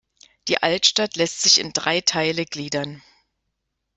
[0.47, 3.03] Die Altstadt lässt sich in drei Teile gliedern.